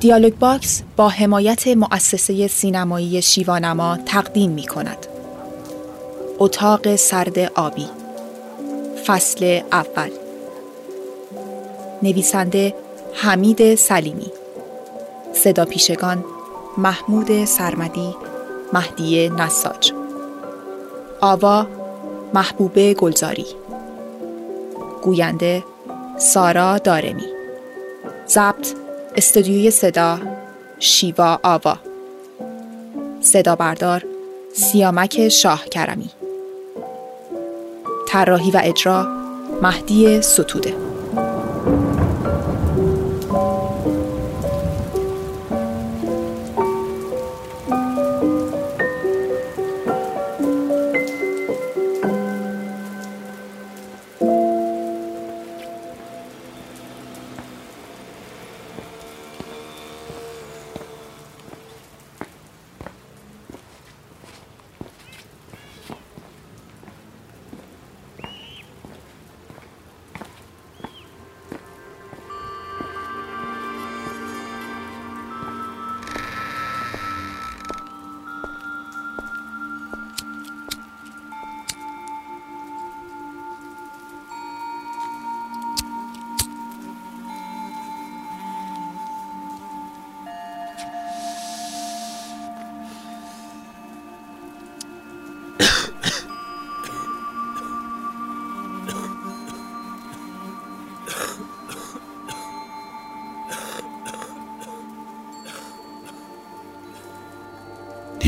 Dialogue 0.00 0.34
Box 0.34 0.82
با 0.96 1.08
حمایت 1.08 1.68
مؤسسه 1.68 2.48
سینمایی 2.48 3.22
شیوانما 3.22 3.96
تقدیم 4.06 4.50
می 4.50 4.66
کند. 4.66 5.06
اتاق 6.38 6.96
سرد 6.96 7.38
آبی. 7.38 7.86
فصل 9.06 9.60
اول. 9.72 10.10
نویسنده 12.02 12.74
حمید 13.12 13.74
سلیمی. 13.74 14.32
صدا 15.32 15.64
پیشگان 15.64 16.24
محمود 16.76 17.44
سرمدی 17.44 18.14
مهدی 18.72 19.28
نساج. 19.28 19.92
آوا 21.20 21.66
محبوبه 22.34 22.94
گلزاری. 22.94 23.46
گوینده 25.02 25.64
سارا 26.20 26.78
دارمی. 26.78 27.26
ضبط 28.28 28.74
استودیوی 29.16 29.70
صدا 29.70 30.18
شیوا 30.78 31.38
آوا. 31.42 31.76
صدا 33.20 33.56
بردار 33.56 34.04
سیامک 34.52 35.28
شاه 35.28 35.64
کرمی. 35.64 36.10
طراحی 38.08 38.50
و 38.50 38.60
اجرا 38.64 39.06
مهدی 39.62 40.22
ستوده. 40.22 40.89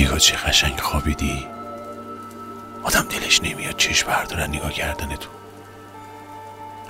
نگاه 0.03 0.19
چه 0.19 0.37
قشنگ 0.37 0.81
خوابیدی؟ 0.81 1.47
آدم 2.83 3.03
دلش 3.03 3.43
نمیاد 3.43 3.77
چشم 3.77 4.07
بردارن 4.07 4.51
نگاه 4.51 4.73
کردن 4.73 5.17
تو. 5.17 5.29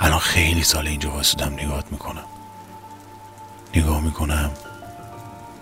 الان 0.00 0.18
خیلی 0.18 0.64
سال 0.64 0.86
اینجا 0.86 1.10
واسدم 1.10 1.52
نگاهت 1.52 1.92
می‌کنم. 1.92 2.24
نگاه 3.76 4.00
می‌کنم. 4.00 4.50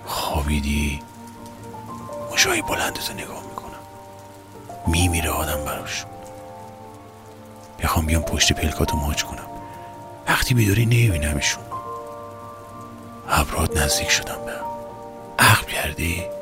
خوابیدی؟ 0.06 1.02
مشایی 2.32 2.62
بلندتو 2.62 3.12
نگاه 3.12 3.42
می‌کنم. 3.42 3.80
میمیره 4.86 5.30
آدم 5.30 5.64
براش. 5.64 6.04
بخوام 7.82 8.06
بیام 8.06 8.22
پشت 8.22 8.52
پلکاتو 8.52 8.96
ماچ 8.96 9.22
کنم. 9.22 9.46
وقتی 10.28 10.54
بیداری 10.54 10.86
نمیبینمشون. 10.86 11.64
ابرات 13.28 13.76
نزدیک 13.76 14.10
شدم 14.10 14.38
به 14.46 14.52
عقل 15.38 15.66
کردی؟ 15.66 16.39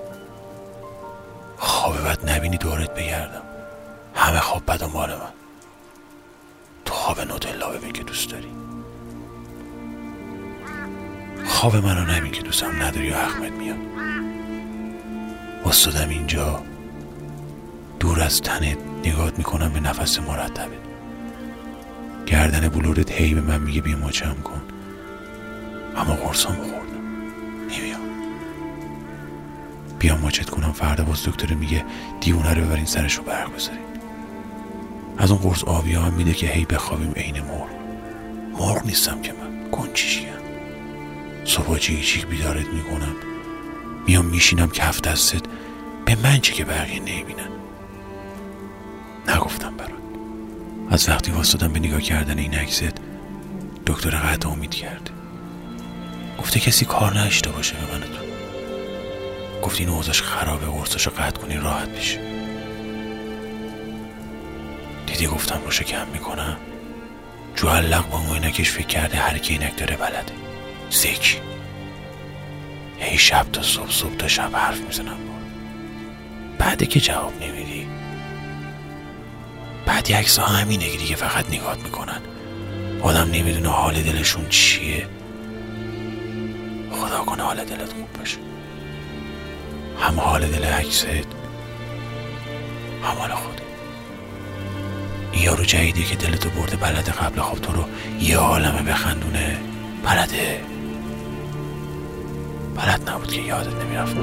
خواب 1.98 2.12
بد 2.12 2.30
نبینی 2.30 2.56
دورت 2.56 2.94
بگردم. 2.94 3.42
همه 4.14 4.38
خواب 4.40 4.62
بد 4.66 4.84
مال 4.84 5.10
من. 5.10 5.32
تو 6.84 6.94
خواب 6.94 7.20
نوتلا 7.20 7.70
ببین 7.70 7.92
که 7.92 8.02
دوست 8.02 8.30
داری. 8.30 8.48
خواب 11.46 11.76
منو 11.76 12.12
نبین 12.12 12.32
که 12.32 12.42
دوستم 12.42 12.82
نداری 12.82 13.10
و 13.10 13.14
احمد 13.14 13.52
میاد. 13.52 13.78
وستادم 15.66 16.08
اینجا 16.08 16.62
دور 18.00 18.20
از 18.20 18.40
تنت 18.40 18.78
نگات 19.04 19.38
می‌کنم 19.38 19.72
به 19.72 19.80
نفس 19.80 20.18
مرتبه. 20.18 20.78
گردن 22.26 22.68
بلورت 22.68 23.12
هی 23.12 23.34
به 23.34 23.40
من 23.40 23.60
میگه 23.60 23.80
بیا 23.80 23.96
ماچم 23.96 24.34
کن. 24.34 24.62
اما 25.96 26.14
قرصام 26.14 26.54
خوردم. 26.54 26.97
بیا 29.98 30.16
ماچت 30.16 30.50
کنم. 30.50 30.72
فردا 30.72 31.04
باز 31.04 31.22
دکتر 31.24 31.54
میگه 31.54 31.84
دیونه 32.20 32.54
رو 32.54 32.62
ببرین 32.62 32.84
سرش 32.86 33.14
رو 33.14 33.22
برق 33.22 33.54
بذارین 33.54 33.80
از 35.18 35.30
اون 35.30 35.40
قرص 35.40 35.64
آبی 35.64 35.94
هم 35.94 36.12
میده 36.12 36.34
که 36.34 36.46
هی 36.46 36.64
بخوابیم 36.64 37.12
عین 37.12 37.40
مرغ. 37.40 37.68
مرغ 38.58 38.86
نیستم 38.86 39.22
که 39.22 39.32
من. 39.32 39.70
گنچیشیم 39.72 40.28
صبح 41.44 41.78
چیک 41.78 42.26
بیدارت 42.26 42.66
می‌کنم. 42.66 43.14
میام 44.06 44.24
میشینم 44.24 44.70
کف 44.70 45.00
دستت. 45.00 45.42
به 46.04 46.16
من 46.22 46.40
چه 46.40 46.52
که 46.52 46.64
بقیه 46.64 47.00
نمی‌بینن. 47.00 47.48
نگفتم 49.28 49.76
برات. 49.76 49.92
از 50.90 51.08
وقتی 51.08 51.30
واسدادم 51.30 51.72
به 51.72 51.78
نگاه 51.78 52.00
کردن 52.00 52.38
این 52.38 52.54
عکست 52.54 52.94
دکتر 53.86 54.10
قطع 54.10 54.48
امید 54.48 54.70
کرده 54.70 55.10
گفته 56.38 56.60
کسی 56.60 56.84
کار 56.84 57.18
نشته 57.18 57.50
باشه 57.50 57.74
به 57.74 57.92
من 57.92 58.27
گفت 59.62 59.80
این 59.80 59.88
اوضاش 59.88 60.22
خرابه 60.22 60.66
قرصاشو 60.66 61.10
قطع 61.10 61.40
کنی 61.40 61.56
راحت 61.56 61.88
بشه 61.88 62.20
دیدی 65.06 65.26
گفتم 65.26 65.60
رو 65.64 65.70
کم 65.70 66.06
می‌کنم؟ 66.12 66.56
جوالق 67.54 68.10
با 68.10 68.18
موینکش 68.18 68.70
فکر 68.70 68.86
کرده 68.86 69.16
هر 69.16 69.38
کی 69.38 69.52
اینک 69.52 69.76
داره 69.76 69.96
بلده. 69.96 70.32
زیک 70.90 71.40
هی 72.98 73.18
شب 73.18 73.46
تا 73.52 73.62
صبح 73.62 73.90
صبح 73.90 74.16
تا 74.16 74.28
شب 74.28 74.56
حرف 74.56 74.80
می‌زنم. 74.80 75.18
بعد 76.58 76.88
که 76.88 77.00
جواب 77.00 77.32
نمیدی. 77.42 77.86
بعد 79.86 80.10
یک 80.10 80.28
ها 80.38 80.46
همینه 80.46 80.88
که 80.88 80.98
دیگه 80.98 81.16
فقط 81.16 81.50
نگات 81.50 81.78
می‌کنن. 81.78 82.20
آدم 83.02 83.30
نمی‌دونه 83.30 83.68
حال 83.68 84.02
دلشون 84.02 84.48
چیه. 84.48 85.06
خدا 86.90 87.18
کنه 87.18 87.42
حال 87.42 87.64
دلت 87.64 87.92
خوب 87.92 88.12
باشه. 88.18 88.38
هم 90.00 90.20
حال 90.20 90.46
دل 90.46 90.64
عکست 90.64 91.06
هم 93.02 93.18
حال 93.18 93.30
خود. 93.30 93.60
یارو 95.34 95.64
جدیدی 95.64 96.04
که 96.04 96.16
دلتو 96.16 96.50
برده 96.50 96.76
بلده 96.76 97.12
قبل 97.12 97.40
خواب 97.40 97.58
تو 97.58 97.72
رو 97.72 97.84
یه 98.20 98.38
عالمه 98.38 98.82
بخندونه 98.82 99.58
بلده. 100.04 100.60
بلد 102.76 103.10
نبود 103.10 103.32
که 103.32 103.40
یادت 103.40 103.84
نمی‌رفت. 103.84 104.16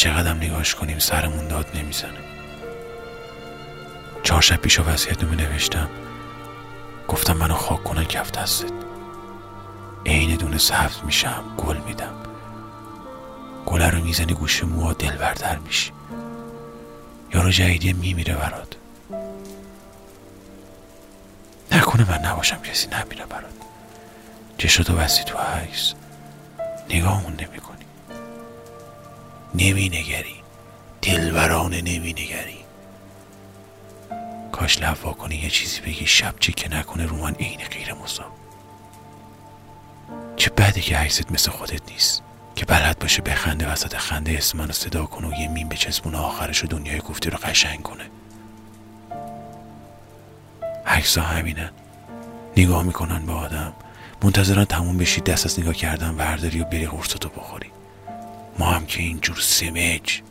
چقدر 0.00 0.34
نگاش 0.34 0.74
کنیم 0.74 0.98
سرمون 0.98 1.48
داد 1.48 1.66
نمی‌زنه. 1.74 2.18
چهار 4.22 4.42
شب 4.42 4.56
پیش 4.56 4.80
وصیت 4.80 5.24
نمی 5.24 5.36
نوشتم 5.36 5.88
گفتم 7.08 7.36
منو 7.36 7.54
خاک 7.54 7.84
کنن 7.84 8.04
کف 8.04 8.30
دستت 8.30 8.72
عین 10.06 10.36
دونه 10.36 10.58
سبز 10.58 10.96
میشم 11.04 11.44
گل 11.58 11.76
میدم. 11.76 12.14
گل 13.66 13.82
رو 13.82 14.04
می‌زنی 14.04 14.34
گوش 14.34 14.64
موها 14.64 14.92
دلبردر 14.92 15.58
میشی. 15.58 15.92
یارو 17.34 17.50
جدیدی 17.50 17.92
میمیره 17.92 18.34
برات. 18.34 18.76
نکنه 21.72 22.10
من 22.10 22.24
نباشم 22.24 22.62
کسی 22.62 22.88
نمیره 22.88 23.26
برات. 23.26 23.54
چشتو 24.58 24.92
بستی 24.92 25.24
تو 25.24 25.38
عکس 25.38 25.94
نگاهمون 26.90 27.32
نمی 27.32 27.60
کنی 29.54 29.70
نمی 29.70 29.88
نگری 29.88 30.34
دلبرانه 31.02 31.82
نمی 31.82 32.12
نگری 32.12 32.60
کاش 34.52 34.82
لفا 34.82 35.12
کنی 35.12 35.36
یه 35.36 35.50
چیزی 35.50 35.80
بگی 35.80 36.06
شب 36.06 36.34
چی 36.40 36.52
که 36.52 36.68
نکنه 36.68 37.06
رو 37.06 37.16
من 37.16 37.34
عین 37.34 37.60
غیر 37.60 37.94
مصاب. 37.94 38.32
چه 40.36 40.50
بده 40.50 40.80
که 40.80 40.96
عکست 40.96 41.32
مثل 41.32 41.50
خودت 41.50 41.92
نیست. 41.92 42.22
که 42.56 42.64
بلد 42.66 42.98
باشه 42.98 43.22
بخنده 43.22 43.72
وسط 43.72 43.96
خنده 43.96 44.32
اسم 44.32 44.58
منو 44.58 44.72
صدا 44.72 45.06
کنه 45.06 45.28
و 45.28 45.32
یه 45.32 45.48
میم 45.48 45.68
به 45.68 45.76
چسبونه 45.76 46.18
آخرش 46.18 46.64
و 46.64 46.66
دنیای 46.66 46.98
گفتی 46.98 47.30
رو 47.30 47.38
قشنگ 47.38 47.82
کنه. 47.82 48.10
عکس 50.86 51.18
همینن 51.18 51.70
نگاه 52.56 52.82
می‌کنن 52.82 53.26
به 53.26 53.32
آدم. 53.32 53.72
منتظران 54.22 54.64
تموم 54.64 54.98
بشی 54.98 55.20
دست 55.20 55.46
از 55.46 55.60
نگاه 55.60 55.74
کردن 55.74 56.16
برداری 56.16 56.60
و 56.60 56.64
بری 56.64 56.86
قرصتو 56.86 57.28
بخوری. 57.28 57.69
ما 58.58 58.66
هم 58.66 58.86
که 58.86 59.02
اینجور 59.02 59.36
سمج. 59.36 60.22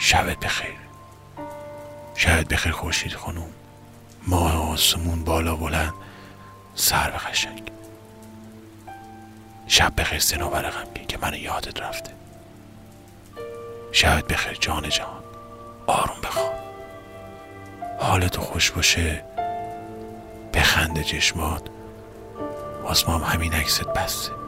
شبت 0.00 0.40
بخیر. 0.40 0.76
شبت 2.14 2.48
بخیر 2.48 2.72
خورشید 2.72 3.12
خانوم. 3.12 3.50
ماه 4.26 4.72
آسمون 4.72 5.24
بالا 5.24 5.56
بلند. 5.56 5.94
سر 6.74 7.10
به 7.10 7.18
قشنگ 7.18 7.68
شب 9.66 9.92
بخیر 9.96 10.18
سنوبر 10.18 10.70
غمگین 10.70 11.06
که 11.06 11.18
من 11.22 11.34
یادت 11.34 11.80
رفته. 11.80 12.10
شبت 13.92 14.24
بخیر 14.24 14.52
جان 14.60 14.88
جان 14.88 15.22
آروم 15.86 16.20
بخواب. 16.22 16.52
حالت 18.00 18.36
خوش 18.36 18.70
باشه. 18.70 19.24
بخنده 20.54 21.04
چشمات. 21.04 21.62
هم 23.08 23.22
همین 23.22 23.52
عکست 23.52 23.84
بسته. 23.84 24.47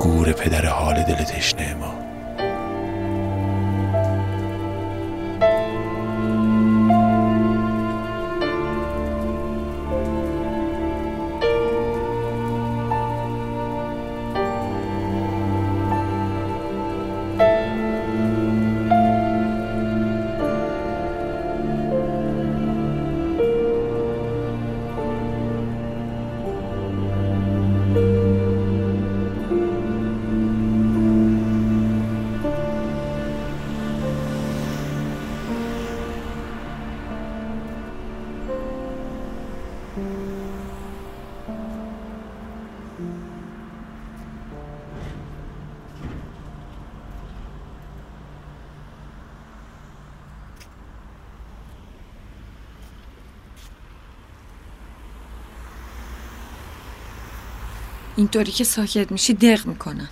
گور 0.00 0.32
پدر 0.32 0.66
حال 0.66 1.02
دل 1.02 1.24
تشنه 1.24 1.74
ما. 1.74 2.01
اینطوری 58.16 58.52
که 58.52 58.64
ساکت 58.64 59.12
میشی 59.12 59.34
دق 59.34 59.66
می‌کنم. 59.66 60.08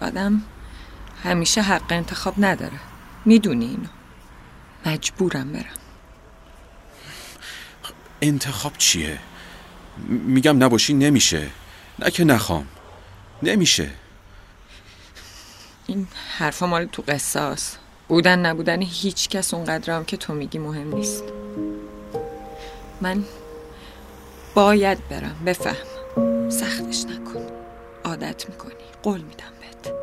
آدم 0.00 0.42
همیشه 1.24 1.62
حق 1.62 1.92
انتخاب 1.92 2.34
نداره. 2.38 2.80
می‌دونی 3.24 3.66
اینو. 3.66 3.88
مجبورم 4.86 5.52
برم. 5.52 5.64
انتخاب 8.22 8.72
چیه؟ 8.78 9.18
میگم 10.08 10.64
نباشی 10.64 10.94
نمیشه. 10.94 11.48
نه 11.98 12.10
که 12.10 12.24
نخوام. 12.24 12.66
نمیشه. 13.42 13.90
این 15.86 16.06
حرفا 16.38 16.66
مال 16.66 16.84
تو 16.84 17.02
قصاص 17.08 17.76
بودن 18.08 18.38
نبودن 18.38 18.82
هیچ 18.82 19.28
کس 19.28 19.54
اونقدر 19.54 19.96
هم 19.96 20.04
که 20.04 20.16
تو 20.16 20.34
میگی 20.34 20.58
مهم 20.58 20.94
نیست. 20.94 21.24
من 23.00 23.24
باید 24.54 25.08
برم 25.08 25.36
بفهم. 25.46 25.97
سختش 26.48 27.04
نکن 27.04 27.46
عادت 28.04 28.48
می‌کنی 28.48 28.72
قول 29.02 29.20
میدم 29.20 29.52
بهت 29.60 29.94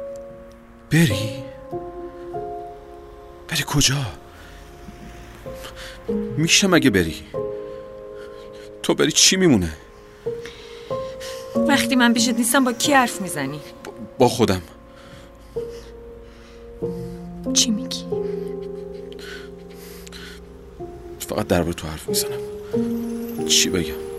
بری؟ 0.91 1.43
بری 3.47 3.63
کجا؟ 3.67 4.05
میشه 6.37 6.67
مگه 6.67 6.89
بری؟ 6.89 7.15
تو 8.83 8.93
بری 8.93 9.11
چی 9.11 9.35
میمونه؟ 9.35 9.77
وقتی 11.55 11.95
من 11.95 12.13
پیشت 12.13 12.29
نیستم 12.29 12.63
با 12.63 12.73
کی 12.73 12.93
حرف 12.93 13.21
می‌زنی؟ 13.21 13.61
با 14.19 14.27
خودم 14.27 14.61
چی 17.53 17.71
میگی؟ 17.71 18.05
فقط 21.19 21.47
درباره 21.47 21.73
تو 21.73 21.87
حرف 21.87 22.09
می‌زنم 22.09 22.39
چی 23.47 23.69
بگم؟ 23.69 24.14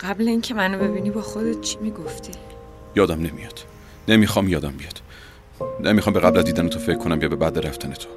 قبل 0.00 0.28
اینکه 0.28 0.54
منو 0.54 0.78
ببینی 0.78 1.10
با 1.10 1.22
خودت 1.22 1.60
چی 1.60 1.78
می‌گفتی؟ 1.78 2.32
یادم 2.96 3.20
نمیاد. 3.20 3.60
نمی‌خوام 4.08 4.48
یادم 4.48 4.70
بیاد. 4.72 5.00
نمی‌خوام 5.80 6.14
به 6.14 6.20
قبل 6.20 6.38
از 6.38 6.44
دیدن 6.44 6.68
تو 6.68 6.78
فکر 6.78 6.98
کنم 6.98 7.22
یا 7.22 7.28
به 7.28 7.36
بعد 7.36 7.66
رفتن 7.66 7.92
تو. 7.92 8.08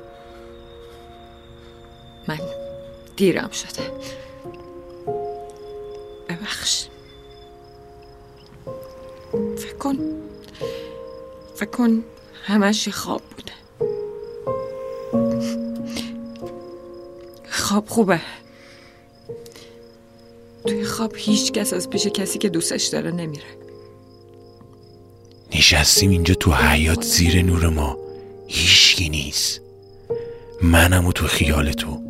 من 2.27 2.39
دیرم 3.15 3.49
شده. 3.49 3.81
ببخش. 6.29 6.85
فکر 9.57 9.75
کن. 9.79 9.99
فکر 11.55 11.69
کن 11.69 12.03
همش 12.43 12.89
خواب 12.89 13.21
بوده. 13.35 13.53
خواب 17.51 17.85
خوبه. 17.87 18.21
توی 20.67 20.85
خواب 20.85 21.13
هیچ 21.17 21.51
کس 21.51 21.73
از 21.73 21.89
پیش 21.89 22.07
کسی 22.07 22.39
که 22.39 22.49
دوستش 22.49 22.85
داره 22.85 23.11
نمیره. 23.11 23.57
نشستیم 25.55 26.09
اینجا 26.09 26.33
تو 26.33 26.53
حیات 26.53 27.03
زیر 27.03 27.41
نور 27.41 27.69
ما. 27.69 27.97
هیچکی 28.47 29.09
نیست. 29.09 29.61
منم 30.61 31.05
و 31.05 31.11
تو 31.11 31.27
خیال 31.27 31.71
تو. 31.71 32.03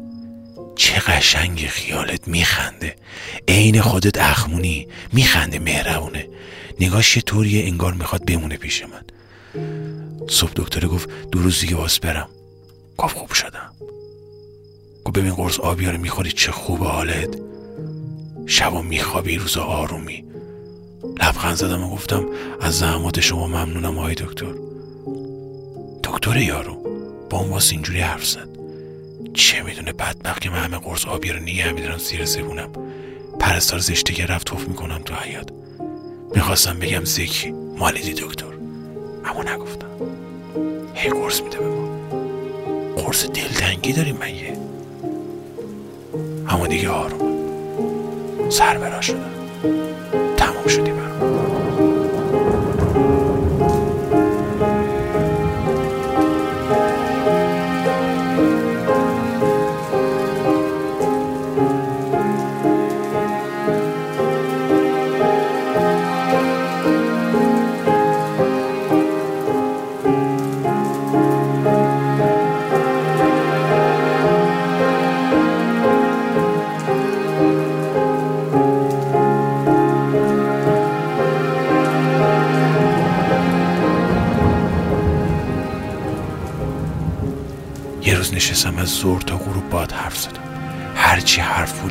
چه 0.76 1.00
قشنگ 1.00 1.60
خیالت 1.60 2.28
میخنده. 2.28 2.96
عین 3.48 3.82
خودت 3.82 4.18
اخمونی. 4.18 4.88
میخنده 5.14 5.60
مهربونه. 5.60 6.28
نگاش 6.80 7.18
یه 7.18 7.64
انگار 7.64 7.94
می‌خواد 7.94 8.26
بمونه 8.26 8.58
پیش 8.58 8.84
من. 8.84 9.04
صبح 10.30 10.52
دکتر 10.56 10.88
گفت 10.88 11.10
دو 11.32 11.40
روز 11.40 11.60
دیگه 11.60 11.76
باز 11.76 12.00
برم. 12.00 12.30
گفت 12.98 13.18
خوب 13.18 13.34
شدم. 13.34 13.74
گفت 15.06 15.18
ببین 15.18 15.34
قرص 15.34 15.60
آبیاره 15.60 15.98
می‌خوری 15.98 16.32
چه 16.32 16.52
خوب 16.52 16.84
حالت. 16.84 17.53
شبا 18.46 18.82
میخوابی 18.82 19.36
روزا 19.38 19.64
آرومی. 19.64 20.24
لبخند 21.22 21.56
زدم 21.56 21.84
و 21.84 21.90
گفتم 21.90 22.26
از 22.62 22.78
زحمات 22.78 23.20
شما 23.20 23.48
ممنونم 23.48 23.98
آقای 23.98 24.16
دکتر. 24.16 24.54
دکتر 26.04 26.38
یارو 26.38 26.78
با 27.30 27.40
اون 27.40 27.50
واسه 27.50 27.74
اینجوری 27.74 28.00
حرف 28.00 28.26
زد. 28.26 28.50
چه 29.34 29.62
می‌دونه 29.62 29.94
بدبخت 29.94 30.42
که 30.42 30.50
من 30.50 30.58
همه 30.58 30.78
قرص 30.78 31.06
آبی 31.06 31.30
رو 31.30 31.40
نیه 31.40 31.72
میدارم 31.72 31.98
زیر 31.98 32.26
زبونم. 32.26 32.70
پرستار 33.40 33.80
زشته 33.80 34.14
که 34.14 34.26
رفت 34.26 34.48
توف 34.48 34.68
می‌کنم 34.68 35.02
تو 35.06 35.14
حیات 35.14 35.50
می‌خواستم 36.36 36.80
بگم 36.80 37.06
زکی 37.06 37.52
مالیدی 37.52 38.14
دکتر. 38.14 38.54
اما 39.26 39.44
نگفتم. 39.44 39.88
هی 40.94 41.10
قرص 41.10 41.42
میده 41.42 41.58
به 41.58 41.68
ما. 41.68 41.98
قرص 42.96 43.26
دلتنگی 43.26 43.94
داریم 43.94 44.18
مگه؟ 44.22 44.58
اما 46.50 46.68
دیگه 46.68 46.90
آروم. 46.90 47.33
سر 48.54 48.78
برا 48.78 49.02
شدم. 49.02 49.32
تمام 50.38 50.68
شدی 50.68 50.92
برام. 50.92 51.63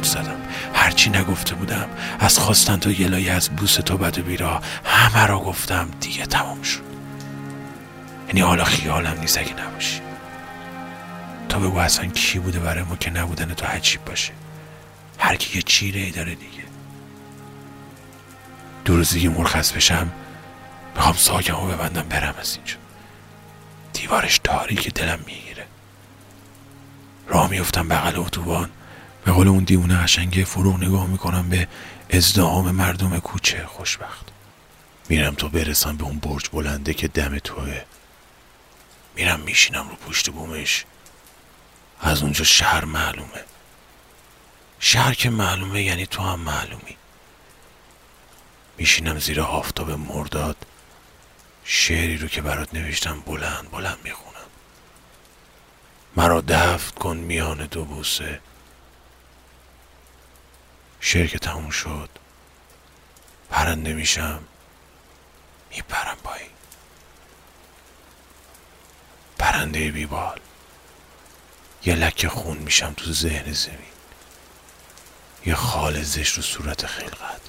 حرف 0.02 0.10
زدم. 0.10 0.40
هرچی 0.74 1.10
نگفته 1.10 1.54
بودم. 1.54 1.88
از 2.20 2.38
خواستن 2.38 2.76
تا 2.76 2.90
گلایی 2.90 3.30
از 3.30 3.48
بوس 3.48 3.74
تو 3.74 3.96
بد 3.96 4.18
و 4.18 4.22
بیرا. 4.22 4.62
همه 4.84 5.26
را 5.26 5.38
گفتم 5.38 5.88
دیگه 6.00 6.26
تمام 6.26 6.62
شد. 6.62 6.82
یعنی 8.28 8.40
حالا 8.40 8.64
خیالم 8.64 9.20
نیست 9.20 9.38
اگه 9.38 9.54
نباشی. 9.54 10.00
تا 11.48 11.58
بگو 11.58 11.78
اصلا 11.78 12.06
کی 12.06 12.38
بوده 12.38 12.58
برای 12.60 12.82
ما 12.82 12.96
که 12.96 13.10
نبودن 13.10 13.54
تو 13.54 13.66
عجیب 13.66 14.04
باشه. 14.04 14.32
هر 15.18 15.36
کی 15.36 15.58
یه 15.58 15.62
چیره 15.62 16.00
ای 16.00 16.10
داره 16.10 16.34
دیگه. 16.34 16.62
دو 18.84 18.96
روز 18.96 19.10
دیگه 19.10 19.28
مرخص 19.28 19.72
بشم 19.72 20.10
می‌خوام 20.94 21.14
ساکم 21.14 21.56
رو 21.56 21.66
ببندم 21.66 22.02
برم 22.02 22.34
از 22.40 22.56
اینجا. 22.56 22.76
دیوارش 23.92 24.40
تاریک 24.44 24.94
دلم 24.94 25.18
می‌گیره. 25.26 25.66
راه 27.28 27.50
میفتم 27.50 27.88
بغل 27.88 28.12
اتوبان. 28.16 28.70
به 29.24 29.32
قول 29.32 29.48
اون 29.48 29.64
دیونه 29.64 30.02
قشنگه 30.02 30.44
فروغ 30.44 30.82
نگاه 30.82 31.06
می‌کنم 31.06 31.48
به 31.48 31.68
ازدهام 32.10 32.70
مردم 32.70 33.18
کوچه. 33.18 33.66
خوشبخت. 33.66 34.26
میرم 35.08 35.34
تا 35.34 35.48
برسم 35.48 35.96
به 35.96 36.04
اون 36.04 36.18
برج 36.18 36.48
بلنده 36.52 36.94
که 36.94 37.08
دم 37.08 37.38
توه. 37.38 37.82
میرم 39.16 39.40
میشینم 39.40 39.88
رو 39.88 39.94
پشت 39.94 40.30
بومش. 40.30 40.84
از 42.00 42.22
اونجا 42.22 42.44
شهر 42.44 42.84
معلومه. 42.84 43.44
شهر 44.80 45.14
که 45.14 45.30
معلومه 45.30 45.82
یعنی 45.82 46.06
تو 46.06 46.22
هم 46.22 46.40
معلومی. 46.40 46.96
میشینم 48.78 49.18
زیر 49.18 49.40
آفتاب 49.40 49.90
مرداد. 49.90 50.56
شعری 51.64 52.18
رو 52.18 52.28
که 52.28 52.42
برات 52.42 52.74
نوشتم 52.74 53.20
بلند 53.20 53.70
بلند 53.70 53.98
می‌خونم. 54.04 54.32
مرا 56.16 56.40
دفت 56.40 56.94
کن 56.94 57.16
میان 57.16 57.66
دو 57.66 57.84
بوسه. 57.84 58.40
شعر 61.04 61.26
که 61.26 61.38
تموم 61.38 61.70
شد. 61.70 62.08
پرنده 63.50 63.92
میشم. 63.92 64.44
میپرم 65.70 66.16
پایین. 66.24 66.50
پرنده 69.38 69.90
بیبال. 69.90 70.40
یه 71.84 71.94
لکه 71.94 72.28
خون 72.28 72.56
میشم 72.58 72.94
تو 72.96 73.12
ذهن 73.12 73.52
زمین. 73.52 73.78
یه 75.46 75.54
خال 75.54 76.02
زشت 76.02 76.36
رو 76.36 76.42
صورت 76.42 76.86
خلقت. 76.86 77.40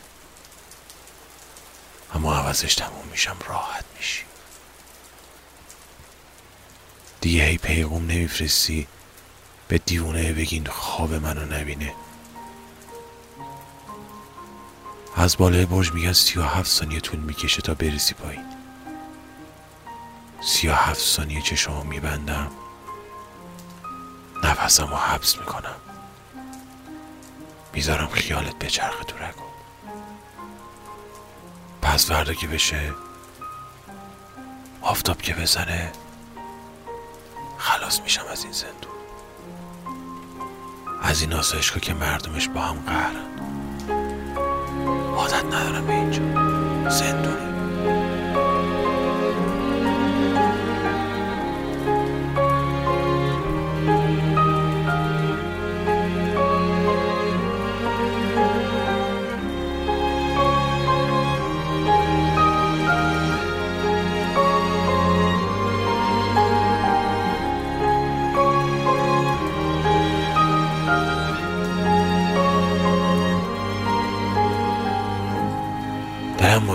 اما 2.14 2.36
عوضش 2.36 2.76
تموم 2.76 3.08
میشم 3.08 3.38
راحت 3.48 3.86
میشی. 3.98 4.24
دیگه 7.22 7.44
هی 7.44 7.58
پیغوم 7.58 8.06
نمیفرستی. 8.06 8.88
به 9.68 9.78
دیوونه 9.78 10.34
بگین 10.34 10.68
خواب 10.68 11.14
منو 11.14 11.46
نبینه. 11.46 11.94
از 15.16 15.38
بالای 15.38 15.66
برج 15.66 15.92
میگن 15.92 16.14
سی 16.14 16.40
و 16.40 16.44
هفت 16.44 16.72
ثانیه 16.72 17.00
طول 17.00 17.20
می‌کشه 17.20 17.62
تا 17.62 17.74
برسی 17.74 18.14
پایین. 18.14 18.46
سی 20.42 20.68
و 20.68 20.74
هفت 20.74 21.02
ثانیه 21.02 21.42
چشمو 21.42 21.84
میبندم 21.84 22.52
نفسم 24.44 24.88
رو 24.88 24.96
حبس 24.96 25.38
می‌کنم. 25.38 25.76
می‌ذارم 27.74 28.08
خیالت 28.08 28.56
به 28.56 28.68
چرخ 28.68 29.04
تو 29.08 29.18
رگو 29.18 29.44
پس 31.82 32.06
فردا 32.06 32.34
که 32.34 32.48
بشه 32.48 32.94
آفتاب 34.82 35.22
که 35.22 35.34
بزنه 35.34 35.92
خلاص 37.58 38.02
میشم 38.02 38.26
از 38.32 38.44
این 38.44 38.54
زندون. 38.54 38.94
از 41.02 41.22
این 41.22 41.34
آسایشگاه 41.34 41.80
که 41.80 41.94
مردمش 41.94 42.48
با 42.48 42.62
هم 42.62 42.80
قهرن. 42.86 43.33
عادت 45.16 45.46
ندارم 45.46 45.88
به 45.88 45.94
اینجا 45.94 46.22
زندونه 46.90 47.54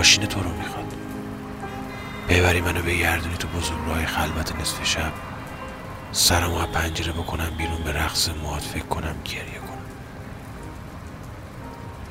ماشین 0.08 0.26
تو 0.26 0.42
رو 0.42 0.50
می‌خواد. 0.50 0.94
ببری 2.28 2.60
منو 2.60 2.82
به 2.82 2.94
گردونی 2.94 3.36
تو 3.36 3.48
بزرگ 3.48 3.78
راه 3.86 4.06
خلوت 4.06 4.60
نصف 4.60 4.84
شب 4.84 5.12
سرمو 6.12 6.58
از 6.58 6.66
پنجره 6.66 7.12
بکنم 7.12 7.50
بیرون 7.58 7.82
به 7.84 7.92
رقص 7.92 8.28
مواد 8.28 8.60
فکر 8.60 8.84
کنم 8.84 9.14
گریه 9.24 9.58
کنم. 9.58 9.78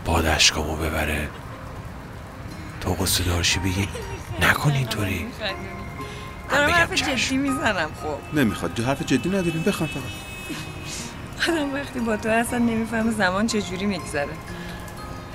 باد 0.05 0.25
اشکامو 0.25 0.75
ببره. 0.75 1.29
تو 2.81 2.93
قصه 2.93 3.23
دارشی 3.23 3.59
بگی 3.59 3.87
نکن 4.41 4.71
اینطوری. 4.71 5.25
دارم 6.49 6.67
بگم 6.67 6.75
حرف 6.75 6.93
چشم. 6.93 7.15
جدی 7.15 7.37
می‌زنم 7.37 7.89
خب. 8.03 8.37
نمی‌خواد. 8.39 8.75
جو 8.75 8.83
حرف 8.83 9.01
جدی 9.01 9.29
نداریم. 9.29 9.63
بخوام 9.63 9.89
فقط. 9.89 10.03
آدم 11.53 11.73
وقتی 11.73 11.99
با 11.99 12.17
تو 12.17 12.29
اصلا 12.29 12.59
نمی‌فهمه 12.59 13.11
زمان 13.11 13.47
چجوری 13.47 13.85
میگذره. 13.85 14.33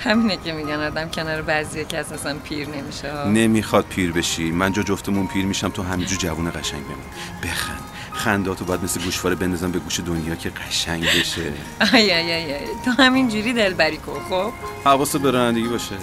همینه 0.05 0.37
که 0.37 0.53
میگن 0.53 0.87
آدم 0.87 1.09
کنار 1.09 1.43
بعضی 1.43 1.85
کسا 1.85 2.13
اصلا 2.13 2.39
پیر 2.39 2.69
نمیشه 2.69 3.13
ها. 3.13 3.25
نمی‌خواد 3.25 3.85
پیر 3.85 4.13
بشی. 4.13 4.51
من 4.51 4.73
جا 4.73 4.83
جفتمون 4.83 5.27
پیر 5.27 5.47
میشم 5.47 5.69
تو 5.69 5.83
همینجور 5.83 6.19
جوون 6.19 6.51
قشنگ 6.51 6.83
بمون. 6.85 7.05
بخند. 7.43 7.81
خنداتو 8.13 8.65
باید 8.65 8.85
مثل 8.85 9.01
گوشواره 9.01 9.37
بندازم 9.37 9.71
به 9.73 9.79
گوش 9.79 10.01
دنیا 10.01 10.35
که 10.35 10.51
قشنگ 10.51 11.05
بشه. 11.05 11.53
آی 11.95 12.13
آی 12.13 12.33
آی 12.33 12.55
آی. 12.55 12.67
تو 12.85 12.91
همینجوری 12.91 13.53
دلبری 13.53 13.97
کن 13.97 14.21
خب؟ 14.31 14.53
حواست 14.85 15.17
به 15.17 15.31
رانندگی 15.31 15.69
باشه. 15.69 15.97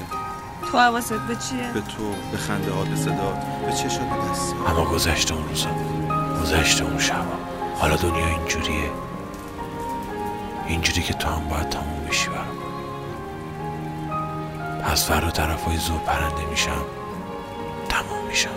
تو 0.72 0.78
حواست 0.78 1.14
به 1.14 1.36
چیه؟ 1.36 1.72
به 1.74 1.82
تو 1.82 2.16
به 2.32 2.38
خنده 2.38 2.72
ها 2.72 2.84
به 2.84 2.96
صدا. 2.96 3.38
به 3.66 3.74
چشات 3.74 4.10
به 4.10 4.32
دست؟ 4.32 4.56
اما 4.68 4.86
گذشته 4.86 5.34
اون 5.34 5.50
روزا. 5.50 5.70
گذشته 6.42 6.84
اون 6.84 7.00
شبا 7.00 7.40
حالا 7.76 7.96
دنیا 7.96 8.28
اینجوریه. 8.28 8.90
اینجوری 10.68 11.02
که 11.02 11.14
تو 11.14 11.28
هم 11.28 11.48
باید 11.48 11.70
تموم 11.70 12.06
بشی 12.10 12.30
برام 12.30 12.69
پس 14.84 15.06
فردا 15.06 15.32
طرف 15.32 15.64
های 15.64 15.78
زور 15.78 16.00
پرنده 16.00 16.46
میشم. 16.46 16.86
تموم 17.90 18.28
میشم. 18.28 18.50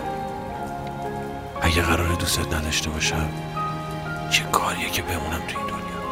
اگه 1.61 1.81
قرار 1.81 2.15
دوستت 2.15 2.53
نداشته 2.53 2.89
باشم 2.89 3.29
چه 4.31 4.43
کاریه 4.43 4.89
که 4.89 5.01
بمونم 5.01 5.41
تو 5.47 5.57
این 5.57 5.67
دنیا؟ 5.67 6.03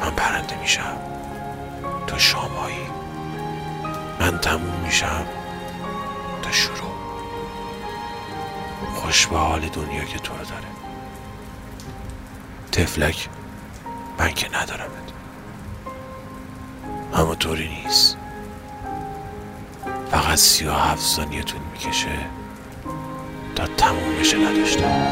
من 0.00 0.10
پرنده 0.10 0.60
میشم. 0.60 0.96
تو 2.06 2.18
شامایی. 2.18 2.86
من 4.20 4.38
تموم 4.38 4.80
میشم. 4.84 5.26
تا 6.42 6.50
شروع. 6.50 6.92
خوش 8.94 9.26
به 9.26 9.38
حال 9.38 9.60
دنیا 9.60 10.04
که 10.04 10.18
تو 10.18 10.32
رو 10.32 10.44
داره. 10.44 10.68
تفلک 12.72 13.28
من 14.18 14.34
که 14.34 14.48
ندارمت. 14.48 15.12
اما 17.14 17.34
طوری 17.34 17.68
نیست. 17.68 18.21
فقط 20.12 20.38
سی 20.38 20.64
و 20.64 20.72
هفت 20.72 21.02
ثانیه 21.02 21.42
طول 21.42 21.60
می‌کشه. 21.72 22.18
تا 23.56 23.66
تموم 23.66 24.18
بشه 24.20 24.36
نداشتم. 24.36 25.02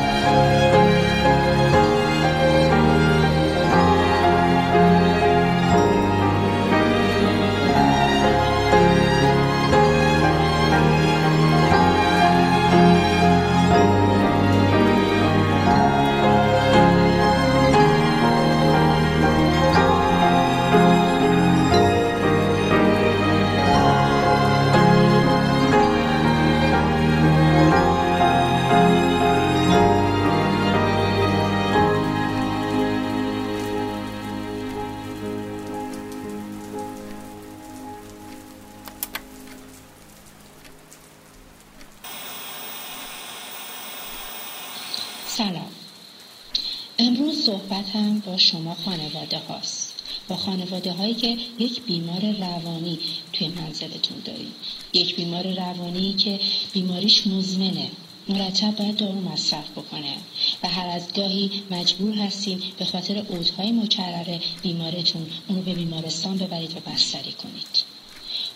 خانواده 50.80 51.02
هایی 51.02 51.14
که 51.14 51.36
یک 51.58 51.82
بیمار 51.82 52.20
روانی 52.20 52.98
توی 53.32 53.48
منزلتون 53.48 54.18
دارید 54.24 54.52
یک 54.92 55.16
بیمار 55.16 55.54
روانی 55.54 56.12
که 56.12 56.40
بیماریش 56.72 57.26
مزمنه. 57.26 57.90
مرتب 58.28 58.76
باید 58.76 58.96
دارو 58.96 59.20
مصرف 59.20 59.70
بکنه. 59.70 60.16
و 60.62 60.68
هر 60.68 60.86
از 60.86 61.12
گاهی 61.12 61.50
مجبور 61.70 62.14
هستیم 62.14 62.62
به 62.78 62.84
خاطر 62.84 63.16
عودهای 63.16 63.72
مکرر 63.72 64.38
بیمارتون 64.62 65.26
اونو 65.48 65.62
به 65.62 65.74
بیمارستان 65.74 66.38
ببرید 66.38 66.76
و 66.76 66.90
بستری 66.90 67.32
کنید. 67.32 67.84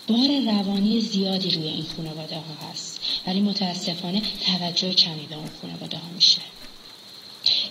بار 0.07 0.53
روانی 0.53 1.01
زیادی 1.01 1.51
روی 1.51 1.67
این 1.67 1.85
خانواده 1.97 2.35
ها 2.35 2.69
هست. 2.71 2.99
ولی 3.27 3.41
متاسفانه 3.41 4.21
توجه 4.45 4.93
کمی 4.93 5.25
به 5.29 5.35
اون 5.35 5.49
خانواده 5.61 5.97
ها 5.97 6.09
میشه. 6.15 6.41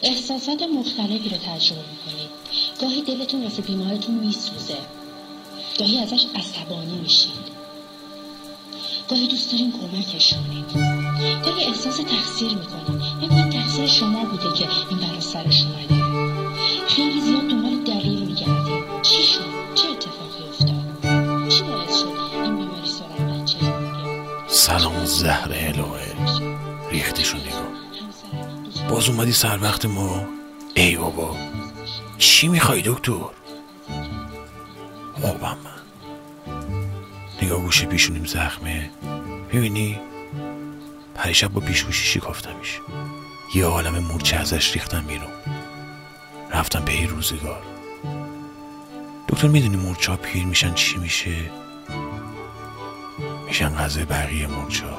احساسات 0.03 0.63
مختلفی 0.63 1.29
رو 1.29 1.37
تجربه 1.37 1.83
می‌کنید. 1.91 2.44
گاهی 2.81 3.03
دلتون 3.03 3.43
واسه 3.43 3.63
بیمارتون 3.63 4.15
میسوزه. 4.15 4.77
گاهی 5.79 5.99
ازش 5.99 6.27
عصبانی 6.37 6.99
میشید. 7.03 7.55
گاهی 9.11 9.29
دوست 9.29 9.53
دارین 9.53 9.73
کمکش 9.73 10.35
کنید 10.35 10.85
گاهی 11.45 11.65
احساس 11.65 11.97
تقصیر 11.97 12.55
می‌کنید. 12.55 13.03
نکنید 13.23 13.53
تقصیر 13.53 13.87
شما 13.87 14.25
بوده 14.25 14.59
که 14.59 14.69
این 14.91 14.99
برا 14.99 15.21
سرش 15.21 15.63
اومده. 15.63 16.05
خیلی 16.89 17.21
زیاد 17.21 17.49
دنبال 17.49 17.77
دلیل 17.85 18.19
میگردید. 18.19 19.03
چی 19.03 19.23
شد؟ 19.23 19.41
چه 19.75 19.89
اتفاقی 19.89 20.45
افتاد؟ 20.49 21.49
چی 21.49 21.63
باعث 21.63 22.01
شد 22.01 22.09
این 22.43 22.57
بیماری 22.57 22.89
سرعت 22.89 23.43
بچه 23.43 23.59
سلام 24.49 25.05
زهر 25.05 25.53
الهه 25.53 26.15
ریختشو 26.91 27.37
نگاه. 27.37 28.89
باز 28.89 29.09
اومدی 29.09 29.33
سر 29.33 29.59
وقت 29.63 29.87
ما؟ 29.87 30.25
ای 30.75 30.97
بابا. 30.97 31.37
چی 32.25 32.49
می‌خوای 32.49 32.83
دکتر؟ 32.85 33.13
خوبم 35.13 35.59
من 35.65 35.83
نگاه 37.43 37.61
گوشه 37.61 37.87
پیشونیم 37.87 38.25
زخمه. 38.25 38.91
می‌بینی؟ 39.53 40.01
پریشب 41.15 41.49
با 41.49 41.61
پیشگوشی 41.61 42.05
شکافتمش. 42.07 42.81
یه 43.55 43.65
عالم 43.65 43.99
مورچه 43.99 44.37
ازش 44.37 44.73
ریختم 44.73 45.03
بیرون. 45.07 45.31
رفتم 46.51 46.81
پی 46.85 47.07
روزگار. 47.07 47.63
دکتر 49.29 49.49
می‌دونی 49.49 49.77
مورچه 49.77 50.13
ها 50.13 50.19
پیر 50.19 50.45
میشن 50.45 50.75
چی 50.75 50.97
میشه؟ 50.97 51.51
میشن 53.47 53.75
غذای 53.75 54.05
بقیه 54.05 54.47
مورچه 54.47 54.87
ها 54.87 54.99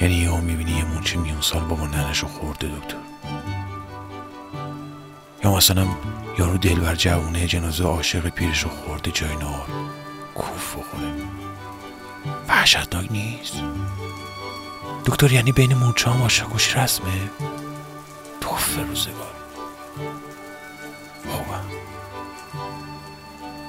یعنی 0.00 0.14
یه 0.14 0.40
می‌بینی 0.40 0.70
یه 0.70 0.84
مورچه 0.84 1.18
میون 1.18 1.40
سال 1.40 1.64
بابا 1.64 1.86
ننشو 1.86 2.26
خورده 2.26 2.68
دکتر. 2.68 3.17
مثلا 5.56 5.86
یارو 6.38 6.58
دلبر 6.58 6.94
جوونه 6.94 7.46
جنازه 7.46 7.84
عاشق 7.84 8.28
پیرشو 8.28 8.68
خورده 8.68 9.10
جای 9.10 9.36
نار 9.36 9.66
کوف 10.34 10.76
بخوره. 10.76 11.12
وحشتناک 12.48 13.12
نیست. 13.12 13.62
دکتر 15.06 15.32
یعنی 15.32 15.52
بین 15.52 15.74
مورچه 15.74 16.10
هم 16.10 16.22
عاشقوش 16.22 16.76
رسمه؟ 16.76 17.30
توف 18.40 18.78
روزگار. 18.88 19.34
خوبم 21.28 21.64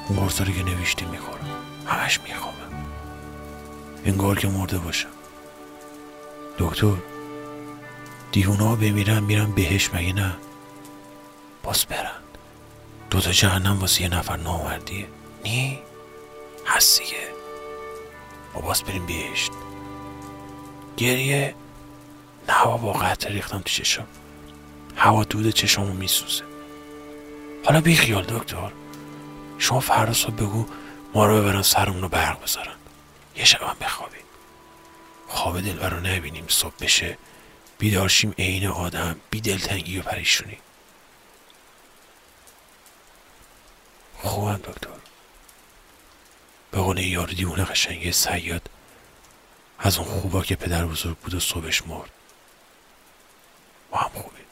اون 0.07 0.19
قرصاری 0.19 0.53
که 0.53 0.63
نوشتی 0.63 1.05
می‌خورم. 1.05 1.47
همش 1.85 2.19
میخوامم 2.21 2.85
انگار 4.05 4.39
که 4.39 4.47
مرده 4.47 4.77
باشم. 4.77 5.09
دکتر 6.59 6.93
دیونا 8.31 8.75
بمیرن 8.75 9.19
میرن 9.19 9.51
بهش 9.51 9.89
مگه 9.93 10.13
نه؟ 10.13 10.35
باز 11.63 11.85
برن. 11.85 12.19
دوتا 13.09 13.31
جهنم 13.31 13.79
واسه 13.79 14.01
یه 14.01 14.09
نفر 14.09 14.37
نامردیه 14.37 15.07
نی؟ 15.43 15.79
هست 16.65 16.99
دیگه. 16.99 17.27
ما 18.53 18.61
باز 18.61 18.83
بریم 18.83 19.05
بهشت. 19.05 19.51
گریه. 20.97 21.55
نه 22.47 22.53
هوا 22.53 22.77
با 22.77 23.13
ریختم 23.29 23.57
تو 23.57 23.69
چشم. 23.69 24.07
هوا 24.95 25.23
دود 25.23 25.49
چشمو 25.49 25.93
میسوزه. 25.93 26.43
حالا 27.65 27.81
بی 27.81 27.95
خیال 27.95 28.23
دکتر. 28.23 28.71
شما 29.57 29.79
فردا 29.79 30.13
صبح 30.13 30.33
بگو 30.33 30.65
ما 31.13 31.25
رو 31.25 31.41
ببرن 31.41 31.61
سرمون 31.61 32.01
رو 32.01 32.09
برق 32.09 32.43
بذارن. 32.43 32.75
یه 33.35 33.45
شبم 33.45 33.75
بخوابیم. 33.81 34.19
خواب 35.27 35.61
دلبر 35.61 35.89
رو 35.89 35.99
نبینیم 35.99 36.45
صبح 36.47 36.73
بشه. 36.81 37.17
بیدارشیم 37.77 38.33
عین 38.39 38.67
آدم. 38.67 39.15
بی 39.29 39.41
دلتنگی 39.41 39.99
و 39.99 40.01
پریشونی. 40.01 40.57
خوبم 44.23 44.59
دکتر. 44.63 44.89
به 46.71 46.77
قول 46.77 46.97
یار 46.97 47.27
دیوونه 47.27 47.63
قشنگ 47.63 48.11
سیاد 48.11 48.69
از 49.79 49.97
اون 49.97 50.07
خوبا 50.07 50.41
که 50.41 50.55
پدر 50.55 50.85
بزرگ 50.85 51.17
بود 51.17 51.33
و 51.33 51.39
صبحش 51.39 51.87
مرد. 51.87 52.09
ما 53.91 53.97
هم 53.97 54.09
خوبیم. 54.13 54.45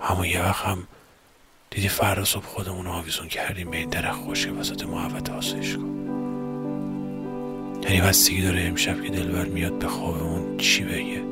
اما 0.00 0.26
یه 0.26 0.42
وقت 0.42 0.64
هم 0.64 0.86
دیدی 1.70 1.88
فردا 1.88 2.24
صبح 2.24 2.46
خودمون 2.46 2.84
رو 2.84 2.92
آویزون 2.92 3.28
کردیم 3.28 3.70
به 3.70 3.76
این 3.76 3.88
درخت 3.88 4.20
خوشه 4.20 4.50
وسط 4.50 4.82
محوت 4.82 5.30
آسایش 5.30 5.74
کن. 5.74 6.00
یعنی 7.82 8.00
بستگی 8.00 8.42
داره 8.42 8.62
امشب 8.62 9.02
که 9.02 9.10
دلبر 9.10 9.44
میاد 9.44 9.78
به 9.78 9.88
خوابمون 9.88 10.58
چی 10.58 10.84
بگه. 10.84 11.22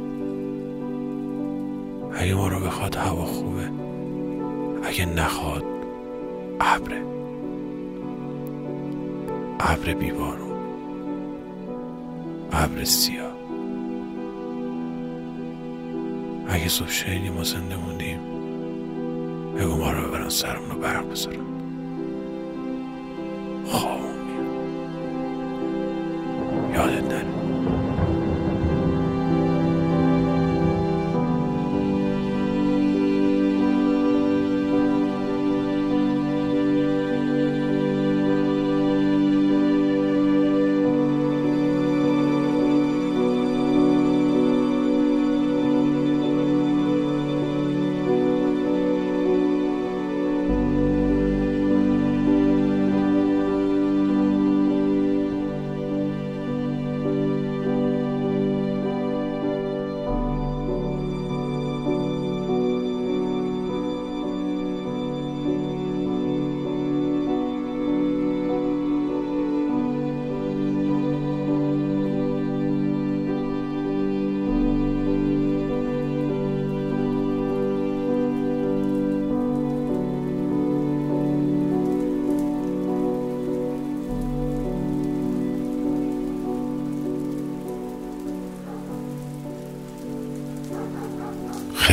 اگه 2.23 2.35
ما 2.35 2.49
رو 2.49 2.61
بخواد 2.61 2.97
هوا 2.97 3.27
خوبه 3.27 3.71
اگه 4.85 5.07
نخواد 5.07 5.78
ابره 6.61 7.03
ابر 9.61 9.95
بیبارون 9.95 10.59
ابر 12.53 12.85
سیاه 12.85 13.33
اگه 16.49 16.69
صبح 16.69 16.91
شنیدیم 16.91 17.33
ما 17.33 17.45
زنده 17.45 17.77
موندیم 17.77 18.19
بگو 19.57 19.77
ما 19.77 19.91
رو 19.91 20.09
ببرن 20.09 20.29
سرمون 20.29 20.71
رو 20.71 20.79
برق 20.79 21.11
بذارن 21.11 21.45
خوابمون 23.65 24.19
میاد. 24.27 24.57
یادت 26.75 27.05
نره. 27.13 27.38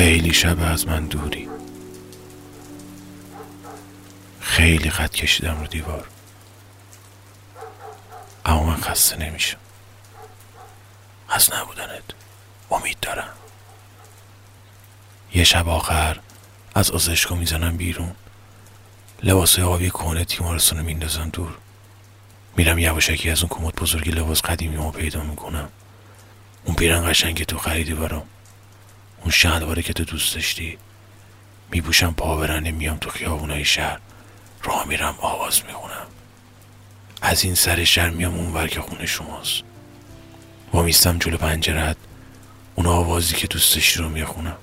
خیلی 0.06 0.34
شب 0.34 0.58
از 0.60 0.88
من 0.88 1.06
دوری. 1.06 1.50
خیلی 4.40 4.90
خط 4.90 5.12
کشیدم 5.12 5.60
رو 5.60 5.68
دیوار. 5.68 6.08
اما 8.46 8.64
من 8.64 8.76
خسته 8.76 9.18
نمیشم. 9.18 9.58
از 11.30 11.54
نبودنت 11.54 12.04
امید 12.72 12.98
دارم. 13.02 13.34
یه 15.34 15.44
شب 15.44 15.70
آخر 15.70 16.20
از 16.76 16.92
آزشگاه 16.92 17.38
می‌زنم 17.38 17.78
بیرون. 17.78 18.16
لباس 19.24 19.60
آبی 19.60 19.90
کهنه 19.90 20.26
تیمارستان 20.26 20.82
میندازم 20.82 21.30
دور. 21.30 21.58
میرم 22.58 22.80
یواشکی 22.80 23.30
از 23.30 23.44
اون 23.44 23.50
کمد 23.50 23.76
بزرگی 23.76 24.12
لباس 24.12 24.42
قدیمی 24.42 24.78
ما 24.78 24.92
پیدا 24.92 25.24
می‌کنم. 25.24 25.70
اون 26.66 26.76
پیرن 26.76 27.10
قشنگ 27.10 27.44
تو 27.44 27.58
خریدی 27.58 27.94
برام. 27.94 28.24
اون 29.26 29.32
شلواره 29.32 29.82
که 29.82 29.94
تو 29.94 30.04
دوست 30.04 30.36
داشتی. 30.36 30.78
میپوشم 31.72 32.14
پا 32.14 32.38
برنه 32.38 32.72
میام 32.72 32.98
تو 32.98 33.10
خیابونای 33.10 33.66
شهر. 33.66 34.00
راه 34.64 34.88
میرم 34.88 35.16
آواز 35.20 35.66
می‌خونم. 35.66 36.08
از 37.22 37.44
این 37.44 37.56
سر 37.56 37.84
شهر 37.84 38.10
میام 38.10 38.36
اون 38.36 38.68
که 38.68 38.82
خونه 38.82 39.06
شماست. 39.06 39.62
با 40.72 40.82
میستم 40.82 41.18
جلو 41.18 41.38
پنجرت 41.38 41.98
اون 42.76 42.86
آوازی 42.86 43.36
که 43.36 43.48
دوست 43.48 43.76
داشتی 43.76 44.00
رو 44.00 44.10
می‌خونم. 44.10 44.58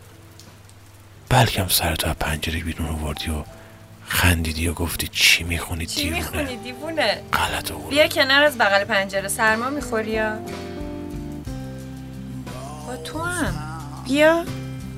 بلکم 1.29 1.68
سرتو 1.68 2.09
از 2.09 2.16
پنجره 2.16 2.61
بیرون 2.61 2.88
آوردی 2.88 3.31
و 3.31 3.44
خندیدی 4.07 4.68
و 4.68 4.72
گفتی 4.72 5.09
چی 5.09 5.44
می‌خونی 5.44 5.87
چی 5.87 6.11
می‌خونی 6.11 6.57
دیوونه؟ 6.57 7.22
غلط 7.33 7.72
بیا 7.90 8.07
کنار 8.07 8.42
از 8.42 8.59
بغل 8.59 8.85
پنجره 8.85 9.29
سرما 9.29 9.70
می‌خوری 9.70 10.11
یا؟ 10.11 10.38
با 12.87 12.96
تو 12.96 13.22
هم 13.22 13.71
بیا 14.05 14.45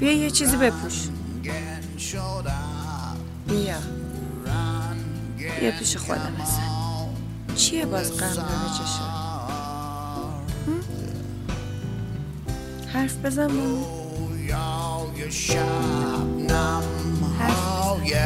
بیا 0.01 0.12
یه 0.12 0.31
چیزی 0.31 0.57
بپوش. 0.57 1.09
بیا. 3.49 3.77
بیا 5.61 5.71
پیش 5.79 5.97
خودم 5.97 6.33
اصلا 6.43 6.64
چیه 7.57 7.87
باز 7.87 8.12
غم 8.17 8.35
داره 8.35 8.71
چشم 8.79 9.25
حرف 12.93 13.17
بزن 13.17 13.51
حرف 17.38 18.07
یه 18.07 18.25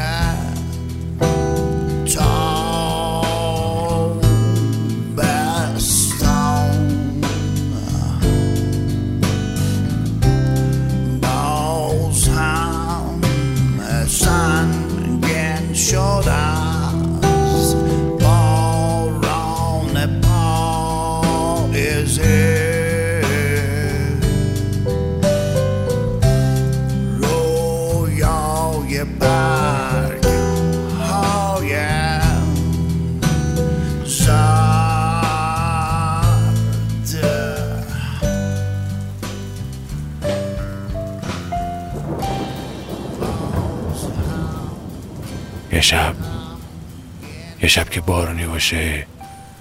شب 47.79 47.91
که 47.91 48.01
بارونی 48.01 48.47
باشه 48.47 49.07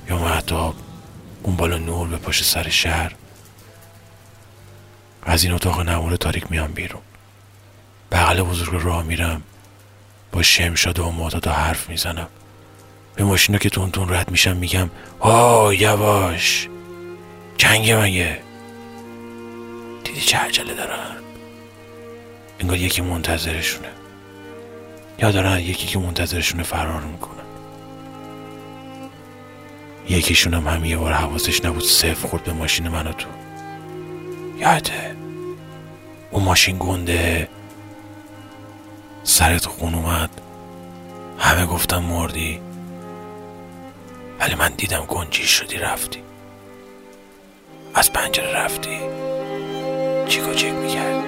یا 0.09 0.17
محتاب 0.17 0.75
اون 1.43 1.55
بالا 1.55 1.77
نور 1.77 2.07
به 2.07 2.17
پشت 2.17 2.43
سر 2.43 2.69
شهر. 2.69 3.15
از 5.23 5.43
این 5.43 5.53
اتاق 5.53 5.81
نمور 5.81 6.15
تاریک 6.15 6.51
میام 6.51 6.71
بیرون. 6.71 7.01
بغل 8.11 8.41
بزرگ 8.41 8.81
راه 8.83 9.03
میرم. 9.03 9.43
با 10.31 10.41
شمشاد 10.41 10.99
و 10.99 11.11
معتادا 11.11 11.51
حرف 11.51 11.89
می‌زنم. 11.89 12.27
به 13.15 13.23
ماشینا 13.23 13.57
که 13.57 13.69
تون 13.69 13.91
تون 13.91 14.13
رد 14.13 14.31
میشم 14.31 14.57
میگم 14.57 14.89
ها 15.21 15.73
یواش. 15.73 16.67
جنگ 17.57 17.91
مگه؟ 17.91 18.39
دیدی 20.03 20.21
چه 20.21 20.37
عجله 20.37 20.73
دارن؟ 20.73 21.17
انگار 22.59 22.77
یکی 22.77 23.01
منتظرشونه. 23.01 23.89
یا 25.19 25.31
دارن 25.31 25.59
یکی 25.59 25.87
که 25.87 25.99
منتظرشونه 25.99 26.63
فرار 26.63 27.01
می‌کنن 27.01 27.36
یکیشون 30.09 30.53
هم 30.53 30.67
هم 30.67 30.85
یه 30.85 30.97
بار 30.97 31.13
حواسش 31.13 31.65
نبود 31.65 31.83
صفر 31.83 32.27
خورد 32.27 32.43
به 32.43 32.53
ماشین 32.53 32.87
منو 32.87 33.11
تو. 33.11 33.27
یاده 34.57 35.15
اون 36.31 36.43
ماشین 36.43 36.77
گنده. 36.79 37.47
سرت 39.23 39.65
خون 39.65 39.95
اومد. 39.95 40.29
همه 41.39 41.65
گفتم 41.65 42.03
مردی. 42.03 42.59
ولی 44.39 44.55
من 44.55 44.73
دیدم 44.77 45.05
گنجی 45.07 45.43
شدی 45.43 45.77
رفتی. 45.77 46.23
از 47.93 48.13
پنجره 48.13 48.53
رفتی. 48.53 48.99
چیکو 50.27 50.53
چیک 50.53 50.73
می‌کردی؟ 50.73 51.27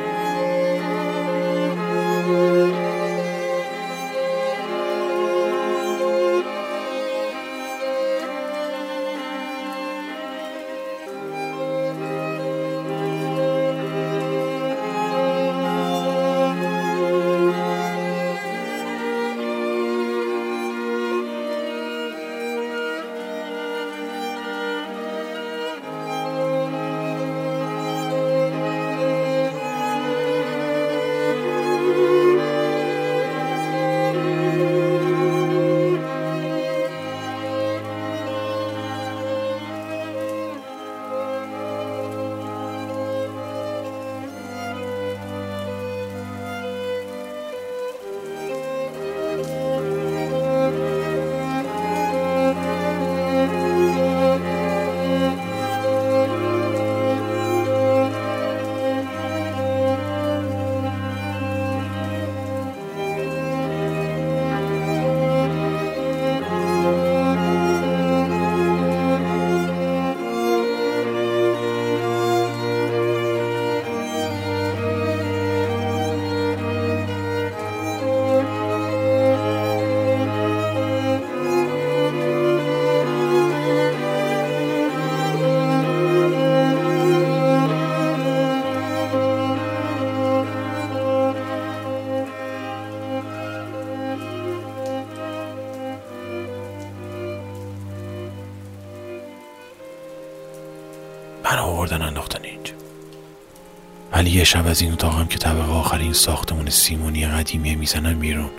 یه 104.39 104.45
شب 104.45 104.67
از 104.67 104.82
این 104.82 104.93
اتاقم 104.93 105.25
که 105.25 105.38
طبقه 105.38 105.71
آخرین 105.71 106.13
ساختمون 106.13 106.69
سیمونی 106.69 107.28
قدیمیه 107.28 107.75
می‌زنن 107.75 108.19
بیرون. 108.19 108.49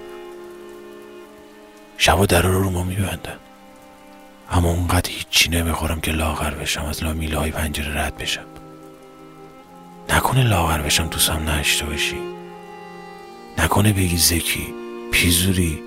شبا 1.99 2.27
در 2.27 2.43
رو 2.43 2.62
رو 2.62 2.71
ما 2.71 2.85
میبندن. 2.85 3.37
اما 4.51 4.71
اونقدر 4.71 5.11
هیچی 5.11 5.51
نمی‌خورم 5.51 6.01
که 6.01 6.12
لاغر 6.12 6.51
بشم 6.51 6.85
از 6.85 7.05
لامیله 7.05 7.38
های 7.38 7.51
پنجره 7.51 8.01
رد 8.01 8.16
بشم. 8.16 8.45
نکنه 10.09 10.43
لاغر 10.43 10.83
بشم 10.83 11.07
دوستم 11.07 11.51
نشته 11.51 11.87
باشی 11.87 12.21
نکنه 13.59 13.93
بگی 13.93 14.16
زکی 14.16 14.75
پیزوری 15.12 15.83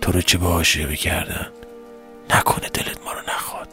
تو 0.00 0.12
رو 0.12 0.20
چه 0.20 0.38
به 0.38 0.86
بکردن 0.86 1.46
نکنه 2.30 2.68
دلت 2.68 3.04
ما 3.04 3.12
رو 3.12 3.20
نخواد. 3.28 3.68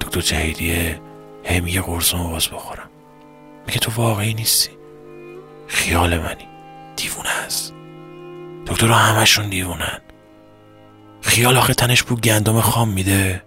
دکتر 0.00 0.20
جهیدیه 0.20 1.00
هی 1.44 1.60
میگه 1.60 1.80
قرصمو 1.80 2.30
باز 2.30 2.48
بخورم. 2.48 2.89
میگه 3.66 3.78
تو 3.78 3.92
واقعی 4.02 4.34
نیستی؟ 4.34 4.70
خیال 5.66 6.18
منی. 6.18 6.48
دیوونه 6.96 7.28
هست. 7.28 7.74
دکترها 8.66 8.94
همشون 8.94 9.48
دیوونن. 9.48 10.00
خیال 11.20 11.56
آخه 11.56 11.74
تنش 11.74 12.02
بو 12.02 12.16
گندم 12.16 12.60
خام 12.60 12.88
میده. 12.88 13.42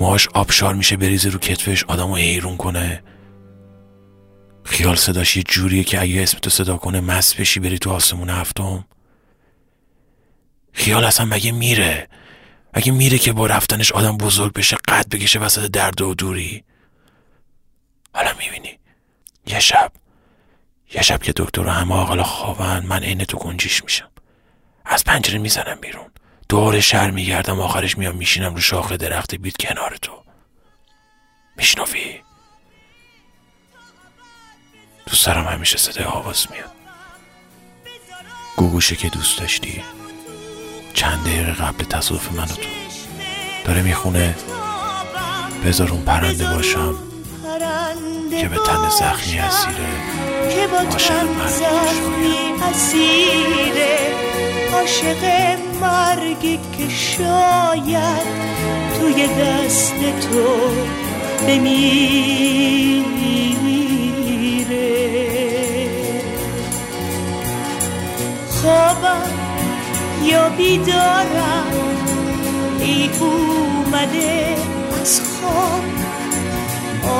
موهاش 0.00 0.28
آبشار 0.28 0.74
میشه 0.74 0.96
بریزه 0.96 1.28
رو 1.28 1.38
کتفش 1.38 1.84
آدمو 1.84 2.16
حیرون 2.16 2.56
کنه. 2.56 3.02
خیال 4.64 4.96
صداش 4.96 5.36
یه 5.36 5.42
جوریه 5.42 5.84
که 5.84 6.00
اگه 6.00 6.22
اسم 6.22 6.38
تو 6.38 6.50
صدا 6.50 6.76
کنه 6.76 7.00
مست 7.00 7.36
بشی 7.36 7.60
بری 7.60 7.78
تو 7.78 7.90
آسمون 7.90 8.30
هفتم. 8.30 8.84
خیال 10.72 11.04
اصلا 11.04 11.26
مگه 11.26 11.52
میره؟ 11.52 12.08
مگه 12.76 12.92
میره 12.92 13.18
که 13.18 13.32
با 13.32 13.46
رفتنش 13.46 13.92
آدم 13.92 14.16
بزرگ 14.16 14.52
بشه 14.52 14.76
قد 14.88 15.08
بکشه 15.08 15.38
وسط 15.38 15.66
درد 15.66 16.00
و 16.00 16.14
دوری؟ 16.14 16.64
حالا 18.16 18.32
می‌بینی. 18.38 18.78
یه 19.46 19.60
شب 19.60 19.92
یه 20.94 21.02
شب 21.02 21.22
که 21.22 21.32
دکتر 21.36 21.60
و 21.60 21.70
همه 21.70 21.94
آقلا 21.94 22.22
خوابن 22.22 22.86
من 22.86 23.02
عین 23.02 23.24
تو 23.24 23.38
گنجیش 23.38 23.84
میشم. 23.84 24.10
از 24.84 25.04
پنجره 25.04 25.38
می‌زنم 25.38 25.78
بیرون. 25.80 26.10
دور 26.48 26.80
شهر 26.80 27.10
میگردم 27.10 27.60
آخرش 27.60 27.98
میام 27.98 28.16
میشینم 28.16 28.54
رو 28.54 28.60
شاخ 28.60 28.92
درخت 28.92 29.34
بیت 29.34 29.56
کنار 29.56 29.96
تو. 29.96 30.22
میشنوی؟ 31.56 32.20
تو 35.06 35.16
سرم 35.16 35.44
همیشه 35.44 35.78
صدای 35.78 36.04
آواز 36.04 36.46
میاد. 36.50 36.72
گوگوشه 38.56 38.96
که 38.96 39.08
دوست 39.08 39.38
داشتی. 39.38 39.84
چند 40.94 41.24
دقیقه 41.24 41.52
قبل 41.52 41.84
تصادف 41.84 42.32
من 42.32 42.44
و 42.44 42.46
تو. 42.46 42.68
داره 43.64 43.82
می‌خونه. 43.82 44.36
بذار 45.64 45.90
اون 45.90 46.04
پرنده 46.04 46.54
باشم. 46.54 47.05
که 48.40 48.48
به 48.48 48.56
تن 48.56 48.88
زخمی 48.88 49.38
اسیره 49.38 49.88
که 50.50 50.66
با 50.66 50.84
تن 50.84 51.48
زخمی 51.48 52.38
اسیره 52.70 53.98
عاشق 54.74 55.22
مرگی 55.80 56.58
که 56.78 56.88
شاید 56.88 58.26
توی 59.00 59.26
دست 59.26 59.94
تو 60.20 60.44
بمیره. 61.46 62.86
خوابم 68.48 69.30
یا 70.24 70.48
بیدارم 70.48 71.72
ای 72.80 73.10
اومده 73.20 74.56
از 75.00 75.20
خواب 75.20 75.95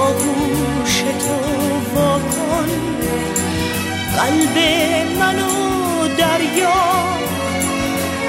آغوش 0.07 0.95
تو 1.01 1.39
واکن. 1.95 2.69
قلب 4.17 4.57
منو 5.19 5.55
دریا 6.19 6.83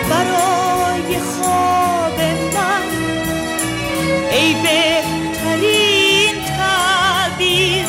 برای 0.09 1.11
خواب 1.19 2.19
من. 2.53 2.89
ای 4.31 4.49
بهترین 4.53 6.35
تعبیر 6.57 7.87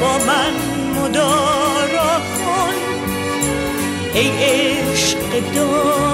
با 0.00 0.12
من 0.26 0.54
مدارا 0.96 2.14
کن. 2.38 2.76
ای 4.14 4.28
عشق 4.28 5.20
دامنگیر 5.54 6.06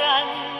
پرنده 0.00 0.59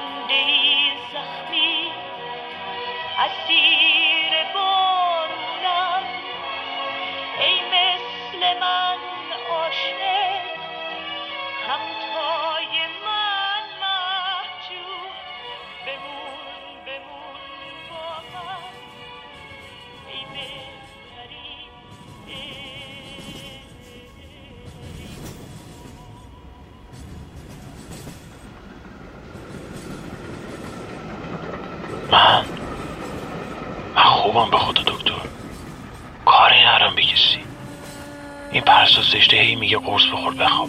پرسا 38.90 39.02
زشته 39.02 39.36
هی 39.36 39.54
میگه 39.54 39.78
قرص 39.78 40.02
بخور 40.12 40.34
بخواب. 40.34 40.68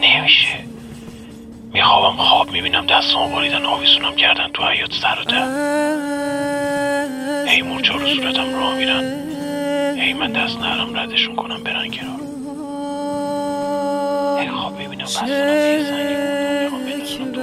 نمیشه. 0.00 0.58
میخوابم 1.72 2.16
خواب 2.16 2.50
می‌بینم 2.50 2.86
دستمو 2.86 3.28
بریدن 3.28 3.64
آویزونم 3.64 4.16
کردن 4.16 4.48
تو 4.54 4.64
حیات 4.64 4.92
سر 4.92 5.18
و 5.20 5.24
ته. 5.24 5.44
هی 7.50 7.62
مورچا 7.62 7.94
رو 7.94 8.06
صورتم 8.06 8.54
راه 8.54 8.74
میرن. 8.74 9.04
هی 10.00 10.12
من 10.12 10.32
دست 10.32 10.58
نرم 10.58 10.98
ردشون 10.98 11.36
کنم 11.36 11.62
برن 11.64 11.90
کنار. 11.90 12.20
هی 14.40 14.48
خواب 14.48 14.78
می‌بینم 14.78 15.04
بستنم 15.04 15.28
یه 15.28 15.82
زنگی 15.82 16.14
می‌خوام 16.64 16.84
بندازم 16.84 17.32
تو 17.32 17.40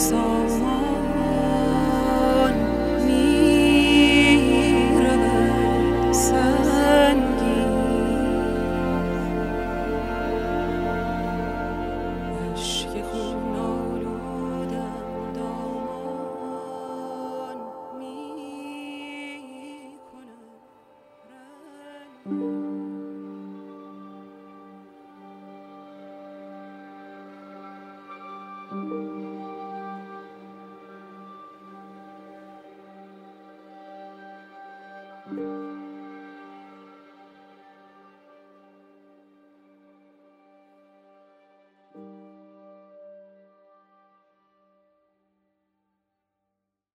بی 0.00 0.04
سامان 0.06 0.39